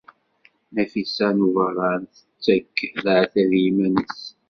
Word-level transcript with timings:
Nafisa 0.73 1.25
n 1.37 1.39
Ubeṛṛan 1.47 2.01
tettakf 2.13 2.95
leɛtab 3.05 3.51
i 3.57 3.59
yiman-nnes. 3.63 4.19